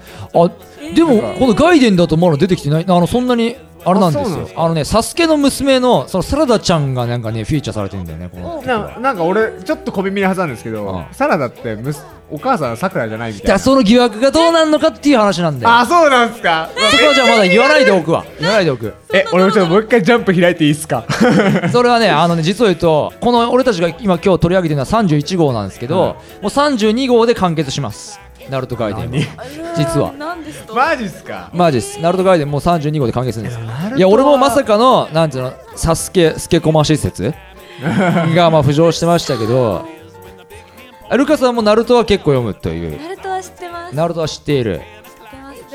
[0.45, 0.51] あ
[0.95, 2.85] でもこのガイデンだとまだ出てきてない？
[2.85, 4.49] あのそんなにあれなんですよ。
[4.57, 11.07] あのねサスケの娘のそのサラダちゃんがなんかねフィーチャーされてるんだよねこのななんか俺ちょっと小耳に挟んですけどうん。
[11.15, 13.59] サラダってむすお母さんさくらじゃないみたいな。
[13.61, 15.73] その疑惑がどうなんのかっていう話なんだよ。
[15.73, 16.69] あそうなんですか？
[16.91, 18.25] そこはじゃあまだ言わないでおくわ。
[18.41, 18.93] 言わないでおく。
[19.15, 21.05] え俺もちょっともう一回ジャンプ開いていいですか？
[21.71, 28.19] それはねあのね実を言うとこの俺たちが今今日取り上げてるのは31号なんですけど、もう32号で完結します
[28.51, 30.13] ナルトガイデンは実は。
[30.13, 30.75] なんですと？
[30.75, 31.51] マジっすか？
[31.53, 32.01] マジです。
[32.01, 33.97] ナルトガイデンもう32号で完結するんです。
[33.97, 37.33] いや俺もまさかのなんていうのサスケスケコマ施設
[38.35, 39.85] がまあ浮上してましたけど。
[41.17, 43.01] ルカさんもナルトは結構読むという。
[43.01, 43.95] ナルトは知ってます。
[43.95, 44.81] ナルトは知っている。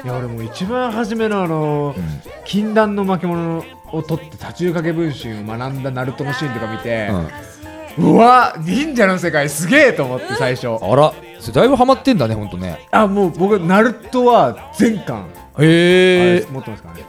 [0.03, 1.95] いや俺もう一番初めのあの、
[2.43, 7.15] 禁断の巻物を取って多重掛け分身を学んだナルトのシーンとか見て、う
[7.97, 10.67] わ忍者の世界すげえと思って最初。
[10.81, 12.87] あらそれだいぶハマってんだねほんとね。
[12.91, 15.29] あもう僕ナルトは全巻。
[15.59, 17.03] へえ持ってますからね、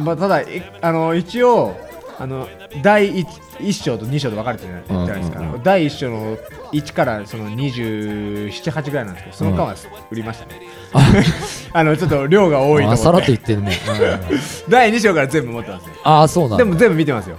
[0.00, 0.46] まあ、ただい
[0.80, 1.76] あの一応
[2.18, 2.48] あの
[2.82, 3.26] 第 1,
[3.60, 5.54] 一章と2章と分かれてるじゃないですか、うんうん。
[5.56, 6.36] う第1章の
[6.72, 9.74] 1からその278ぐらいなんですけどその間は
[10.10, 10.62] 売りましたね、
[11.72, 11.84] あ。
[11.84, 13.78] のちょっと量が多いとあさら思ってっと言ってるね。
[14.68, 15.92] 第2章から全部持ってますね。
[16.04, 16.64] ああそうなんだ。
[16.64, 17.36] でも全部見てますよ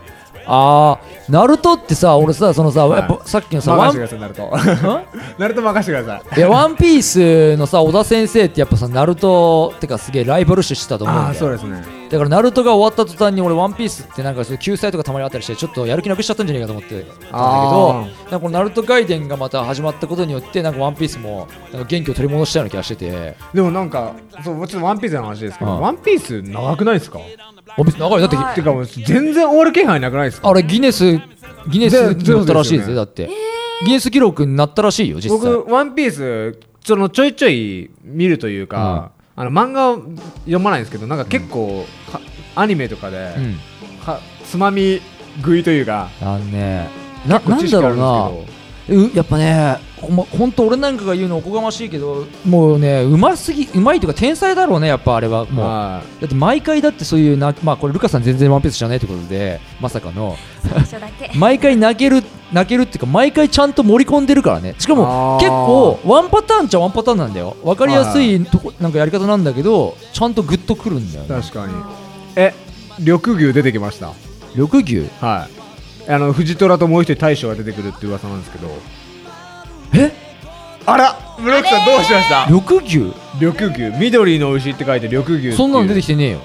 [0.48, 3.00] ああナルトってさ俺さそのさはい。
[3.02, 5.06] やっぱさっきのさワン任せてくださいナルト。
[5.38, 6.40] ナルト任せてください。
[6.40, 11.32] いやワンピースのさ小田先生ってやっぱさナルトってかすげえライバル視してたと思うんあだよ。
[11.32, 23.36] あそうですねだからナルトが終わった途端に俺ワンピースってなんか救済とかたまにあったりしてちょっとやる気なくしちゃったんじゃないかと思ってたんだけどあなんかこのナルト外伝がまた始まったことによってなんかワンピースもなんか元気を取り戻したような気がしてて。
[23.54, 25.82] でもなんかそうちょっとワンピースの話ですけど、うん。
[25.82, 27.20] ワンピース長くないですか？
[27.20, 27.28] ワン
[27.86, 28.56] ピース長いだってはい。
[28.56, 30.50] てかもう全然終わる気配なくないですか？
[30.50, 31.20] あれギネス
[31.70, 33.30] ギネスになったらしいですでよだって。
[33.86, 35.52] ギネス記録になったらしいよ実際。
[35.52, 40.02] 僕ワンピースそのちょいちょい見るというか、あの漫画を
[40.46, 42.20] 読まないんですけどなんか結構、は
[42.56, 43.60] アニメとかで、うん。
[44.02, 45.00] はつまみ
[45.38, 46.90] 食いというかあのね
[47.28, 48.32] ななんだろうな
[48.90, 55.66] うやっぱねほんまほんと俺なんかが言うのおこがましいけどもうねうますぎうまいというか天才だろうねやっぱあれはもう。
[55.66, 60.38] はだって毎回だってそういうなまあこれルカさん全然ワンピース知らないってことでまさかの。
[61.36, 62.24] 毎回泣ける
[62.54, 64.76] 泣けるっていうか毎回ちゃんと盛り込んでるからね。
[64.78, 67.58] しかも結構ワンパターンっちゃワンパターンなんだよ。
[67.64, 71.42] 分かりやすいとこなんかやり方なんだけどちゃんとグッとくるんだよいね。
[71.42, 71.74] 確かに。
[72.36, 72.54] え
[73.00, 74.12] 緑牛出てきました。
[74.56, 75.10] 緑牛？
[75.20, 75.67] はい
[76.10, 78.70] あの藤虎ともう一人大将が出てくるって噂なんですけど。
[79.94, 80.12] え？
[80.86, 82.48] あらブロックさんどうしました？
[82.50, 86.42] 緑牛緑牛緑の牛って書いて緑牛そんなの出てきてねえよ。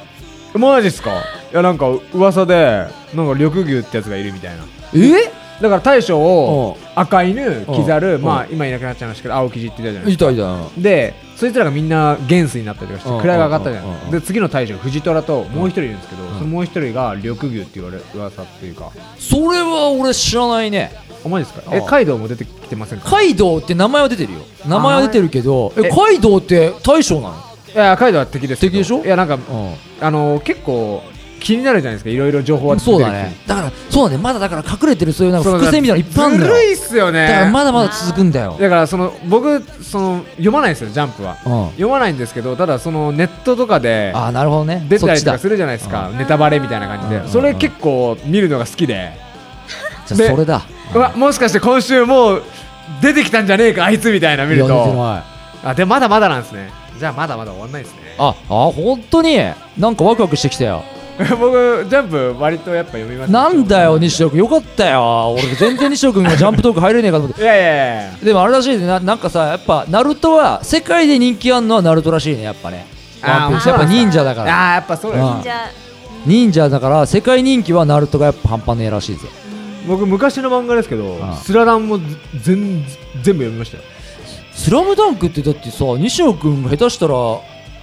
[0.55, 1.23] マジっすか？
[1.53, 4.65] いやなんか噂でなんか緑牛ってやつがいるみたいな。
[4.95, 5.33] え？
[5.63, 8.23] だから大将をう赤犬キザルうん。
[8.23, 10.43] まあ今いなくなっちゃいましたけど青キジって言ったじゃないですいたいた。
[10.43, 13.21] かでそいつらがみんな元帥になったりとかしうん。
[13.23, 14.05] て位が上がったじゃないうん。
[14.07, 14.11] うん。
[14.11, 16.29] で次の大将藤虎ともう一人いるんですけどん。
[16.35, 18.91] そのもう一人が緑牛って言われ噂っていうか。
[19.19, 20.93] それは俺知らないね。
[21.25, 21.71] あマジですか？
[21.71, 23.09] あえカイドウも出てきてませんか？
[23.09, 24.41] カイドウって名前は出てるよ。
[24.67, 27.35] 名前は出てるけどええカイドウって大将なの？
[27.73, 29.05] いやカイドウは敵です敵でしょ？
[29.05, 29.39] いやなんかう
[30.01, 31.03] あの結構
[31.43, 32.11] 気になるじゃないですか。
[32.11, 33.35] いろいろ情報はんそうだね。
[33.47, 34.23] だからそうだね。
[34.23, 37.27] まだだから隠れてるそういうなんか伏線みたいなのいっぱいあるんだよずるいっすよね。
[37.27, 38.57] だからまだまだ続くんだよ。
[38.61, 41.37] だからその僕その読まないんですよジャンプは。
[41.45, 41.67] うん。
[41.71, 44.87] 読まないんですけどただそのネットとかでああなるほどね。
[44.89, 46.11] 出たりとかするじゃないですか。
[46.17, 47.23] ネタバレみたいな感じうん。
[47.25, 49.13] でそれ結構見るのが好きで。
[50.07, 50.63] じゃそれだ。
[50.95, 52.43] うわもしかして今週もう
[53.01, 55.23] 出てきたんじゃねえかあいつみたいな見ると。
[55.65, 56.71] あでまだまだなんですね。
[56.99, 58.01] じゃあまだまだ終わんないですね。
[58.19, 59.39] ああ本当に？
[59.79, 60.85] なんかワクワクしてきたよ
[61.39, 64.39] 僕ジャンプ割とやっぱ読みますなんだよ西野君。
[64.41, 65.35] よかったよ。
[65.39, 67.43] 俺全然西野君がジャンプトーク入れねえかと思って。
[67.43, 68.87] いやいやいやでもあれらしいね。
[68.87, 72.87] ななんかさやっぱナルトは世界で人気あんのはナルトらしいねやっぱね。
[73.23, 73.69] ワンピース。
[73.69, 74.69] やっぱ忍者だから。
[74.69, 75.43] あーやっぱそうですうん。
[76.27, 76.69] 忍者。
[76.69, 79.29] だから世界人気はナルトがやっぱ半端ねえらしいぜ。
[79.87, 81.99] 僕昔の漫画ですけどああスラダンも
[82.41, 82.85] 全
[83.21, 83.83] 全部読みましたよ。
[84.55, 87.15] スラムダンクってだってさ西野君が下手したら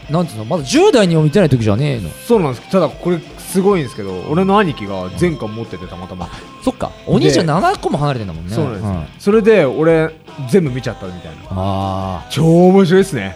[0.09, 2.09] なんていうのまだ10代にも見てない時じゃねえの。
[2.09, 2.71] そうなんです。
[2.71, 6.29] ただこれすごいんですけど俺の兄貴が全巻持っててたまたま。
[6.63, 6.91] そっか。
[7.07, 8.53] お兄ちゃん7個も離れてんだもんね。
[8.53, 10.13] そうなんです、それで俺
[10.49, 11.47] 全部見ちゃったみたいな。
[11.51, 13.35] あ超面白いですね。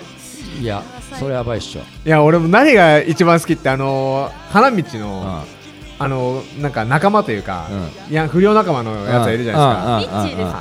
[0.59, 0.83] あいや
[1.19, 1.81] それやばいっしょ。
[2.05, 4.99] いや俺も何が一番好きってあのー花道うん。
[4.99, 5.43] の、
[5.99, 7.67] あのーなんか仲間というか、
[8.09, 10.59] ういや不良仲間のやつがいるじゃないミッチーですか？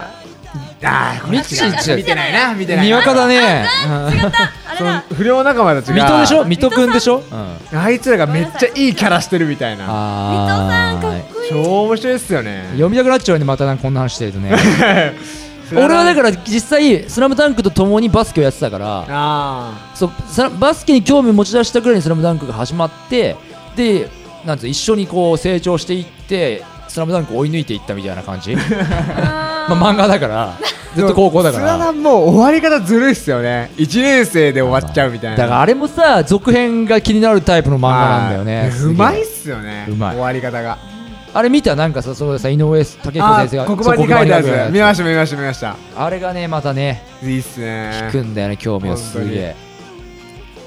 [0.53, 3.67] ですか、ああミッチー見てないな見てないにわかだね。
[3.87, 4.19] あれ
[5.09, 5.95] そ不良仲間たちが。
[5.95, 6.45] 水戸でしょ？
[6.45, 6.93] 水戸くん。
[6.93, 7.23] でしょ？
[7.73, 7.79] うん。
[7.79, 9.85] あいつらがめっちゃいいキャラしてるみたいな。
[9.89, 11.51] あ水戸さんかっーこいい。
[11.65, 12.65] 超面白いっすよね。
[12.73, 14.57] 読みたくなっちゃうねまたなんかこんな話してるとね。
[15.75, 23.37] 俺はだから実際「スラムダンクと共にバスケをやってたからあそうさバスケに興味を持ち出したぐらいに「スラムダンクが始まって
[23.75, 24.11] で
[24.45, 28.55] なんていうの一緒にこう成長していって「スラムダンクを追い抜いていったみたいな感じ。
[28.55, 28.61] ま
[29.67, 30.43] あ漫画だから。
[30.43, 30.53] あ
[30.95, 31.91] ずっと高校だから。
[31.91, 33.71] ンもう終わり方ずるいっすよね。
[33.77, 35.37] 1年生で終わっちゃうみたいな。
[35.37, 38.71] だからあれもさ続編が気になるタイプの漫画なんだよね。
[38.85, 39.87] うまいっすよね。
[39.89, 40.17] うまい。
[40.17, 40.79] 終わり方が。
[41.35, 41.75] あれ見た？
[41.75, 44.73] なんかさそうさ井上武彦あ先生がー黒板に書いてあるやつ。
[44.73, 45.77] 見ました見ました見ました。
[45.97, 47.91] あれがねまたねいいっすね。
[48.09, 49.57] 聞くんだよね興味をすげえ。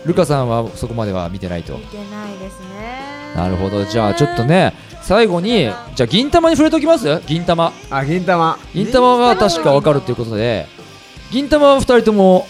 [0.06, 1.78] ルカさんはそこまでは見てないと。
[1.78, 3.36] 見てないですね。
[3.36, 3.86] なるほど。
[3.86, 4.74] じゃあちょっとね
[5.06, 7.22] 最後にじゃあ銀玉に触れておきます？
[7.28, 7.72] 銀玉。
[7.92, 8.58] あ銀玉。
[8.74, 10.66] 銀玉が確かわかるということで。
[11.32, 12.48] 銀玉は2人とも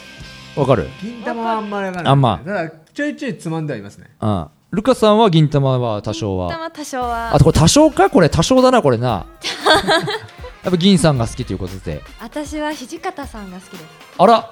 [0.55, 0.87] わかる？
[1.03, 2.13] 銀玉はあんまりわかんない。
[2.13, 2.39] あんま。
[2.45, 4.09] ただちょいちょいつまんではいますね。
[4.21, 4.47] うん。
[4.71, 6.49] ルカさんは銀玉は多少は。
[6.49, 7.35] たま多少は。
[7.35, 8.09] あとこれ多少か？
[8.09, 9.25] これ多少だなこれな。
[10.63, 12.01] やっぱ銀さんが好きということで。
[12.21, 13.83] 私は土方さんが好きです。
[14.17, 14.49] あら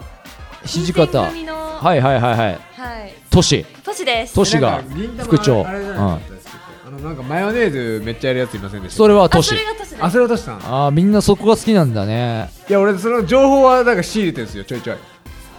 [0.65, 1.05] 土方。
[1.05, 1.53] 新選組の。
[1.55, 2.33] ははいはいはい。
[2.35, 2.57] はい。
[2.57, 2.59] い
[3.29, 4.35] 都市都市です。
[4.35, 4.83] 都市が
[5.19, 5.65] 副長。
[5.65, 5.93] あれじゃ
[7.03, 9.53] なんかマヨネーズめっちゃやるやついませんでしたそれは都市
[9.99, 10.59] あそれはとしさん。
[10.59, 12.49] いあーみんなそこが好きなんだね。
[12.69, 14.97] や俺その情報はなんか仕入れてるんですよちょいちょい。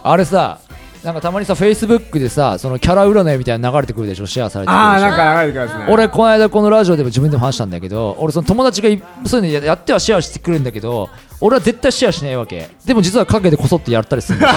[0.02, 0.60] あれさ
[1.02, 4.26] なんかたまにさフェイスブックでさそのキャラ占いみたいなの流れてくるでしょ？
[4.26, 4.88] シェアされてくるでしょ？
[4.88, 5.92] ああなんか流れてくるやつね。
[5.92, 11.10] 俺この間このラジオでも自分でも話したんだけど俺その友達がいそういうのややってはシェアしてくるんだけど
[11.42, 12.70] 俺は絶対シェアしないわけ。
[12.86, 14.54] でも実は陰でこそってやったりするんだよ。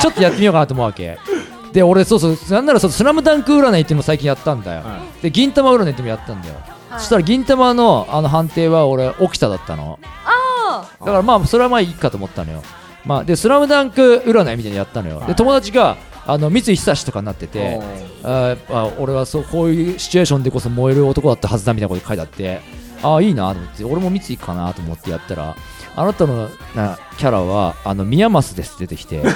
[0.00, 1.18] ちょっとやってみようかなと思うわけ
[1.76, 6.54] で俺そうそうなんならそうスラムダンク占いっていうのも最近やったんだよ、はで銀玉占いっていうのもやったんだよ、
[6.88, 7.00] はい。
[7.00, 9.98] そしたら銀玉のあの判定は俺起きただったの。
[10.24, 12.62] あだからまあそれはまあいいかと思ったのよ、
[13.04, 17.78] まあ、でスラムダンク占いみたいなのやったのよ、で友達があの三井久志とかになってて
[18.22, 22.60] あーやっぱ俺はそうこういうシチュエーションでこそ燃える男だったはずだみたいなこと書いてあって
[23.02, 25.54] ああいいなと思って俺も三井かなと思ってやったら
[25.98, 29.16] あなたのなキャラはあの宮益ですって出てきて。
[29.16, 29.32] やべ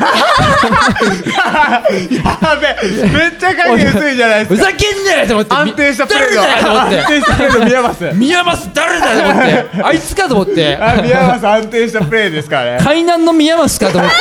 [3.08, 4.68] めっちゃ影薄いじゃないですか。
[4.68, 5.54] ふざけんなよと思って。
[5.54, 7.00] 安定したプレー誰だよと思って。
[7.00, 9.82] 安定したプレーの宮益宮益誰だよと思って。
[9.82, 10.76] あいつかと思って。
[10.76, 12.84] あ宮益安定したプレーですからね。
[12.84, 14.16] 海南の宮益かと思って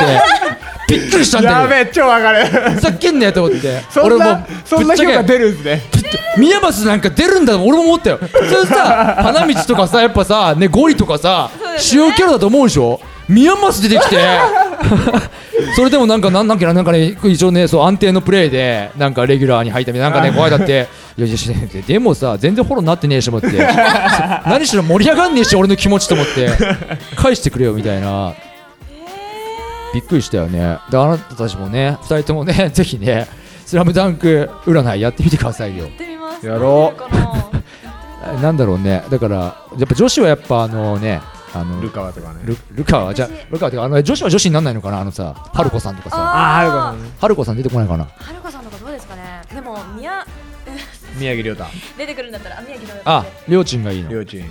[0.89, 2.45] びっくりしたんだけどやべ超わかる。
[2.45, 3.81] ふざけんなよと思って。
[3.89, 5.81] そんなそんな評価出るんですね。
[6.37, 8.17] 宮益なんか出るんだ俺も思ったよ。
[8.17, 12.99] 普通さ 花道とかさやっぱさねゴリとかさ主要キャラだと思うでしょ？
[13.27, 14.17] 宮益出てきて。
[15.75, 23.49] それでもなんかなんなんかなんかね一応ねそう安定のプレーでなんかレギュラーに入ったみたいななんかね怖いだっていやいやしででもさ全然フォローになってねえしと思って。
[24.47, 26.49] 何しろ盛り上がんねえし俺の気持ちと思って。
[27.17, 28.33] 返してくれよみたいな
[29.93, 30.79] びっくりしたよね。
[30.89, 33.27] であなたたちもね2人ともね ぜひね
[33.65, 35.85] スラムダンク占いやってみてくださいよ。
[35.85, 36.45] やってみます。
[36.45, 38.41] やろう。
[38.41, 38.51] な。
[38.51, 39.03] んだろうね。
[39.09, 39.37] だから
[39.77, 41.21] やっぱ女子はやっぱあのね
[41.53, 42.39] あのルカワとかね。
[42.45, 44.99] ルルカはじゃあルカはってかあの女子は女子になんないのかな？
[44.99, 46.17] あのさ春子さんとかさ。
[46.19, 48.03] あはるかさんね春子さん出てこないかな。
[48.03, 49.41] はるかさんとかどうですかね。
[49.53, 50.25] でも宮
[51.17, 51.65] 宮城亮太。
[51.97, 54.09] 出てくるんだったらあ宮城のありょうちんがいいの。
[54.09, 54.43] りょうち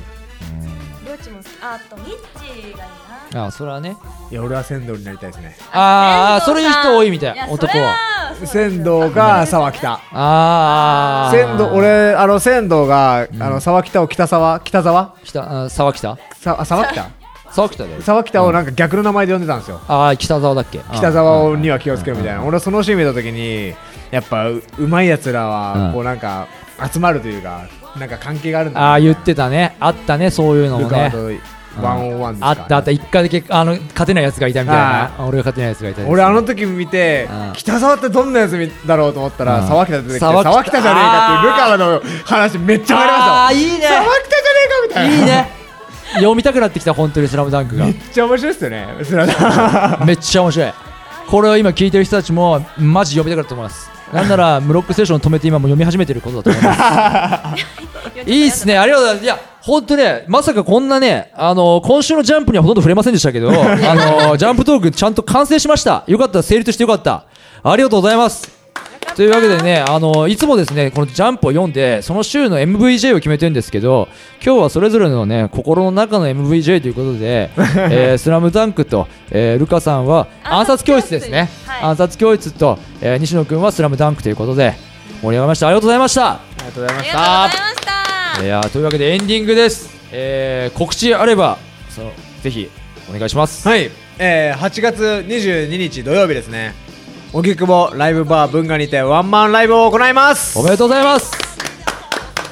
[1.30, 2.86] も好きああとミッチーがい
[3.32, 3.96] いなあそれはね。
[4.30, 5.56] いや俺は仙道になりたいですね。
[5.72, 7.96] あーあーそれいう人多いみたいや男は。
[8.44, 9.92] 仙道が沢北。
[9.92, 14.60] ああ仙道俺あの仙道があの沢北を北沢？
[14.60, 15.14] 北沢？
[15.24, 16.18] 北あ沢北？
[16.36, 17.10] さあ沢北？
[17.50, 18.02] 沢北だよ。
[18.02, 19.80] 沢北をなんか逆の名前で呼んでたんですよ。
[19.88, 20.80] ああ北沢だっけ？
[20.92, 22.42] 北沢には気をつけるみたいな。
[22.42, 23.74] 俺はそのシーン見た時に
[24.10, 25.50] やっぱううまいやつらうん。
[25.50, 26.46] はこうなんか
[26.92, 27.66] 集まるというか
[27.98, 29.76] なんか関係があるんだああ言ってたね。
[29.80, 31.12] あったねそういうのもね。
[31.80, 32.90] ワンオンワンですかあったあった。
[32.90, 35.10] 一回だけあの勝てないやつがいたみたいな。
[35.26, 37.52] 俺が勝てないやつがいた俺あの時見てうん。
[37.52, 39.68] 北沢ってどんなやつみだろうと思ったらうん。
[39.68, 43.86] 沢北出てきて沢北じゃねえかっていうルカワの話めっちゃあありまあいいね。
[43.86, 44.10] 沢北じゃね
[44.64, 45.14] えかみたいな。
[45.16, 45.48] いいね。
[46.14, 47.84] 読みたくなってきた本当に「スラムダンクが。
[47.84, 50.06] めっちゃ面白いっすよねスラダン。
[50.06, 50.72] めっちゃ面白い。
[51.28, 57.66] これを今聞いてる人たちもマジ読みたくなると思いますなんならムロックステーション止めて今も読み始めてることだと思います。
[58.30, 58.78] いいっすね。
[58.78, 59.24] ありがとうございます。
[59.24, 66.04] いや本当ねまさかこんなねあの今週のジャンプにはほとんど触れませんでしたけど あのジャンプトークちゃんと完成しました。
[66.06, 66.42] よかった。
[66.42, 67.24] 成立してよかった。
[67.62, 68.57] ありがとうございます
[69.18, 74.06] というわけでね、あのいつもですね、このジャンプを読んで、その週の MVJ を決めてるんですけど、
[74.40, 77.50] 今日はそれぞれのね、心の中の MVJ ということで、
[77.90, 81.50] えースラムダンクと、えールカさんは暗殺教室ですね。
[81.66, 84.74] はい暗殺教室と、えー西野くんはスラムダンクということで、
[85.20, 85.66] 盛り上がりました。
[85.66, 86.28] ありがとうございました。
[86.28, 89.90] ありがとうございましありがとうございましたいやーというわけでエンディングです。
[90.12, 91.58] えー告知あれば、
[91.90, 92.12] その
[92.44, 92.70] ぜひ
[93.10, 93.64] お願いします。
[93.64, 96.72] たはい、えー、8月22日土曜日ですね
[97.32, 100.58] 荻窪ライブバー文化にてワンマンライブを行います。
[100.58, 101.32] おめでとうございます。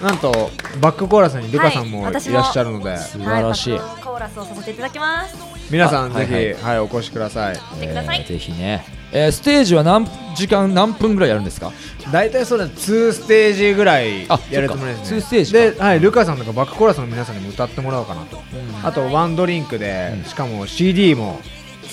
[0.02, 0.50] なんと
[0.82, 3.72] バックコーラスにルカさんもいらっしゃるので、素晴らしい。
[3.72, 5.34] はいコーラスをさせていただきます。
[5.70, 6.54] 皆さんぜあはいはい。
[6.54, 7.56] ひ、はいお越しください。
[7.56, 8.20] 来てください。
[8.20, 11.72] えーぜひね、えーステージは何時間何分ぐらいやるんですか？
[12.12, 15.05] 大体そうだ2ステージぐらいあやるつもりですね。
[15.07, 15.24] そっか。
[15.24, 15.59] 2ステージか。
[15.59, 18.42] で、はい、ルカさんとかバックコーラスの皆さんにも歌ってもらおうかなと、
[18.84, 21.40] あとワンドリンクで、しかも CD も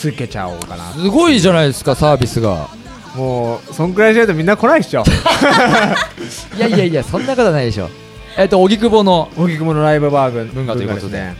[0.03, 0.91] つけちゃおうかな。
[0.91, 2.67] すごいじゃないですかサービスが。
[3.15, 5.03] もうそんくらいしないとみんな来ないっしょ。
[6.57, 7.89] いやいやいやそんなことないでしょ。
[8.37, 11.17] えっと荻窪の荻窪のライブバー文文化ということで。
[11.19, 11.35] ね。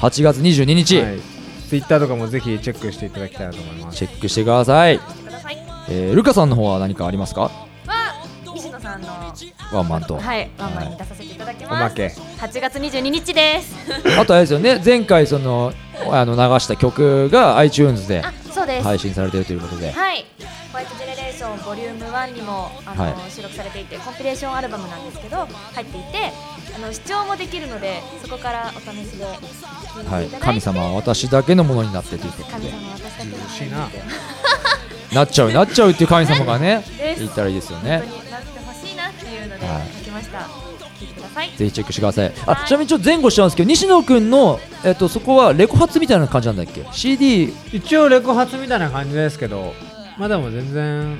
[0.00, 1.18] 8月22日、はい、
[1.68, 3.98] Twitter とかもぜひチェックしていただきたいなと思います。
[3.98, 5.00] チェックしてください、
[5.88, 7.50] えールカさんの方は何かありますか？
[9.72, 11.74] ワンマンと、はいワンマンに出させていただきます。
[11.74, 12.06] おまけ。
[12.06, 13.74] 8月22日です。
[14.18, 15.72] あとあれですよね前回その
[16.10, 18.84] あの流した曲が iTunes であそうです。
[18.84, 19.92] 配信されているということで。
[19.92, 20.24] はい、
[20.72, 23.30] ホワイトジェネレーションボリューム1にもあの、はい。
[23.30, 25.36] 収録されていてコンピレーションアルバムなんですけど
[25.74, 26.32] 入っていて
[26.74, 32.52] あの視聴もできるのでそこからお試しではい、神様は私だけのものになってということで。
[32.52, 33.88] 神様は私だけのものにしいな
[35.12, 36.84] なっちゃうなっちゃうっていう神様がね
[37.18, 38.02] 言ったらいいですよね
[39.48, 39.88] のではい。
[39.98, 41.50] 書きました、聞いてください。
[41.56, 42.32] ぜひチェックしてください。
[42.46, 42.68] あはい。
[42.68, 49.74] ちなみにちょっと前後しちゃうんですけど西野くんの、えっと、そこはレコ発みたいな感じなんだっけ？CD 一応レコ発みたいな感じですけど
[50.18, 51.18] まあでも全然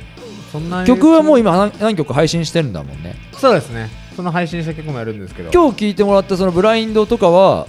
[0.51, 3.15] そんなに曲はもう今何何曲配信してるんだもんね。
[3.33, 3.91] そうですね。
[4.17, 5.51] その配信した曲もやるんですけど。
[5.53, 7.69] 今日聴いてもらったそのブラインドとかは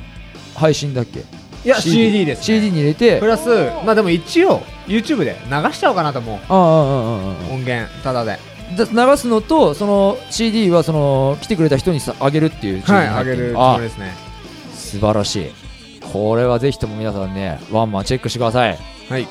[0.56, 1.20] 配信だっけ？
[1.66, 3.20] いや CD です、ね、CD に入れて。
[3.20, 3.50] プラス
[3.86, 6.38] まあでも一応 YouTube で流しちゃおうかなと思う。
[6.38, 6.62] あああああ
[7.52, 8.40] あ音源ただでで
[8.78, 14.14] 流すのとその CD はその来てくれた人にさあげるっていうはいあげるつあもりですね。
[14.74, 15.52] 素晴らしい。
[16.14, 18.78] これはぜひとも皆さんねワンマンチェックしてください。
[19.10, 19.28] はい。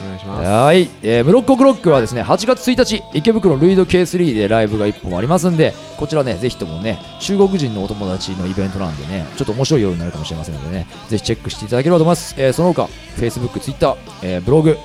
[0.00, 0.48] お願いします。
[0.48, 12.84] はい、えー、ムロッコグロックはですね8月1日池袋ルイド K3 でライブが1本ありますんでこちらねぜひともね中国人のお友達のイベントなんでねちょっと面白い夜になるかもしれませんのでねぜひチェックしていただければと思います、えー、その他
[13.16, 14.78] Facebook、Twitter、えーブログ、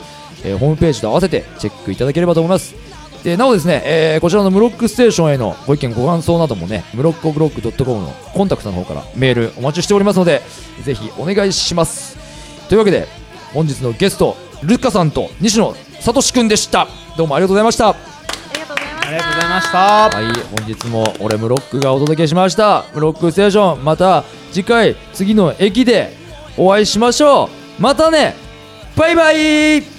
[0.44, 2.76] えーホームページと合わせてチェックいただければと思います
[3.26, 10.44] でなおですね、えーこちらのムロックステーションへのご意見ご感想などもねムロッコブロック .com のコンタクトの方からメールお待ちしておりますので
[10.84, 12.18] ぜひお願いします。
[12.70, 13.08] というわけで
[13.52, 16.88] 本日のゲストルカさんと西野聡くんでした。
[17.18, 17.96] どうもありがとうございましたあ
[18.54, 19.08] りがとうございました。
[19.08, 19.78] ありがとうございました。
[19.80, 20.26] はい
[20.60, 22.86] 本日も俺ムロックがお届けしました。
[22.94, 26.14] ムロックステーションまた次回次の駅で
[26.58, 27.50] お会いしましょ
[27.80, 27.82] う。
[27.82, 28.36] またね
[28.96, 29.95] バイバイ